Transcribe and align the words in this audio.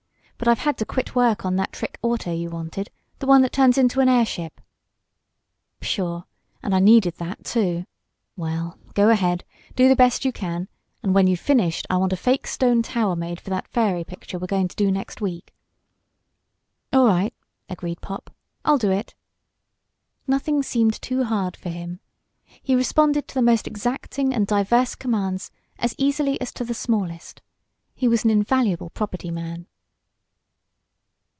"But 0.43 0.47
I've 0.47 0.57
had 0.65 0.75
to 0.79 0.85
quit 0.87 1.13
work 1.13 1.45
on 1.45 1.55
that 1.57 1.71
trick 1.71 1.99
auto 2.01 2.31
you 2.33 2.49
wanted 2.49 2.89
the 3.19 3.27
one 3.27 3.43
that 3.43 3.51
turns 3.53 3.77
into 3.77 3.99
an 3.99 4.09
airship." 4.09 4.59
"Pshaw! 5.79 6.23
And 6.63 6.73
I 6.73 6.79
needed 6.79 7.13
that, 7.17 7.45
too. 7.45 7.85
Well, 8.35 8.79
go 8.95 9.09
ahead. 9.09 9.43
Do 9.75 9.87
the 9.87 9.95
best 9.95 10.25
you 10.25 10.31
can, 10.31 10.67
and 11.03 11.13
when 11.13 11.27
you've 11.27 11.39
finished 11.39 11.85
I 11.91 11.97
want 11.97 12.11
a 12.11 12.15
fake 12.17 12.47
stone 12.47 12.81
tower 12.81 13.15
made 13.15 13.39
for 13.39 13.51
that 13.51 13.67
fairy 13.67 14.03
picture 14.03 14.39
we're 14.39 14.47
going 14.47 14.67
to 14.67 14.75
do 14.75 14.89
next 14.91 15.21
week." 15.21 15.53
"All 16.91 17.05
right," 17.05 17.35
agreed 17.69 18.01
Pop. 18.01 18.33
"I'll 18.65 18.79
do 18.79 18.89
it." 18.89 19.13
Nothing 20.25 20.63
seemed 20.63 20.99
too 21.03 21.23
hard 21.23 21.55
for 21.55 21.69
him. 21.69 21.99
He 22.63 22.73
responded 22.75 23.27
to 23.27 23.35
the 23.35 23.43
most 23.43 23.67
exacting 23.67 24.33
and 24.33 24.47
diverse 24.47 24.95
commands 24.95 25.51
as 25.77 25.93
easily 25.99 26.41
as 26.41 26.51
to 26.53 26.65
the 26.65 26.73
smallest. 26.73 27.43
He 27.93 28.07
was 28.07 28.23
an 28.23 28.31
invaluable 28.31 28.89
property 28.89 29.29
man. 29.29 29.67